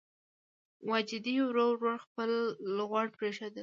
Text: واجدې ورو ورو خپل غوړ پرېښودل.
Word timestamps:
واجدې 0.89 1.35
ورو 1.47 1.65
ورو 1.77 1.93
خپل 2.05 2.31
غوړ 2.89 3.05
پرېښودل. 3.17 3.59